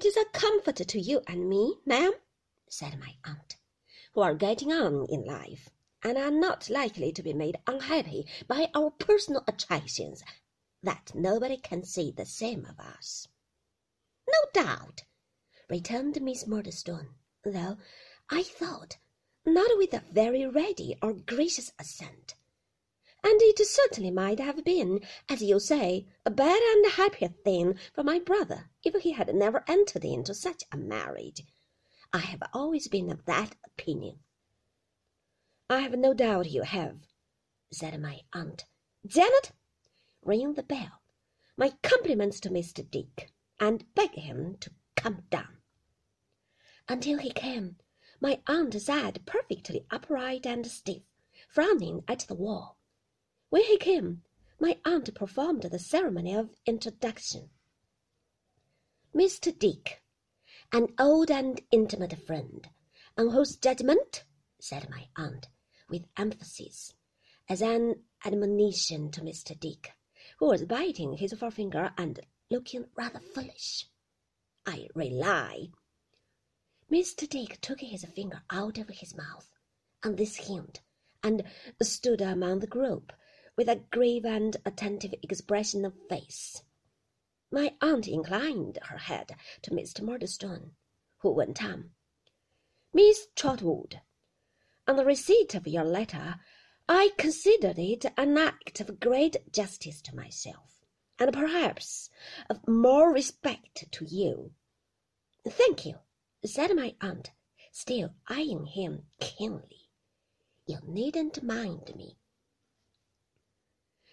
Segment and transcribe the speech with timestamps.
[0.00, 2.12] It is a comfort to you and me, ma'am,
[2.70, 3.58] said my aunt,
[4.14, 5.68] who are getting on in life,
[6.02, 10.22] and are not likely to be made unhappy by our personal attractions,
[10.82, 13.28] that nobody can say the same of us.
[14.26, 15.04] No doubt,
[15.68, 17.76] returned Miss Murdstone, though
[18.30, 18.96] I thought
[19.44, 22.36] not with a very ready or gracious assent.
[23.22, 28.02] And it certainly might have been, as you say, a better and happier thing for
[28.02, 31.42] my brother if he had never entered into such a marriage.
[32.12, 34.20] I have always been of that opinion.
[35.68, 36.98] I have no doubt you have,
[37.70, 38.64] said my aunt.
[39.06, 39.52] Janet,
[40.22, 41.02] ring the bell.
[41.56, 42.90] My compliments to Mr.
[42.90, 45.58] Dick, and beg him to come down.
[46.88, 47.76] Until he came,
[48.20, 51.02] my aunt sat perfectly upright and stiff,
[51.48, 52.78] frowning at the wall.
[53.50, 54.22] When he came,
[54.60, 57.50] my aunt performed the ceremony of introduction.
[59.12, 59.56] Mr.
[59.58, 60.04] Dick,
[60.70, 62.68] an old and intimate friend,
[63.18, 64.22] on whose judgment,
[64.60, 65.48] said my aunt,
[65.88, 66.94] with emphasis,
[67.48, 69.58] as an admonition to Mr.
[69.58, 69.94] Dick,
[70.38, 72.20] who was biting his forefinger and
[72.50, 73.88] looking rather foolish.
[74.64, 75.70] I rely.
[76.88, 77.28] Mr.
[77.28, 79.52] Dick took his finger out of his mouth
[80.04, 80.82] on this hint,
[81.20, 81.42] and
[81.82, 83.12] stood among the group
[83.56, 86.62] with a grave and attentive expression of face.
[87.50, 90.02] My aunt inclined her head to Mr.
[90.02, 90.72] Murdstone,
[91.18, 91.90] who went on.
[92.92, 94.00] Miss Trotwood,
[94.86, 96.40] on the receipt of your letter,
[96.88, 100.84] I considered it an act of great justice to myself,
[101.18, 102.10] and perhaps
[102.48, 104.52] of more respect to you.
[105.48, 106.00] Thank you,
[106.44, 107.30] said my aunt,
[107.70, 109.88] still eyeing him keenly.
[110.66, 112.16] You needn't mind me.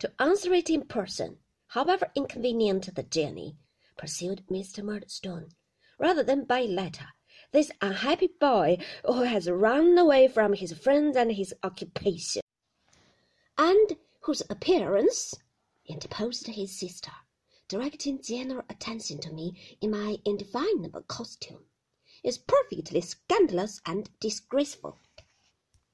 [0.00, 3.56] To answer it in person, however inconvenient the journey,
[3.96, 4.84] pursued Mr.
[4.84, 5.50] Murdstone,
[5.98, 7.08] rather than by letter.
[7.50, 12.42] This unhappy boy who has run away from his friends and his occupation,
[13.56, 15.34] and whose appearance,
[15.86, 17.12] interposed his sister,
[17.66, 21.64] directing general attention to me in my indefinable costume,
[22.22, 25.00] is perfectly scandalous and disgraceful.